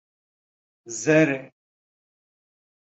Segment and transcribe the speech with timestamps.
[1.01, 1.53] Zer e.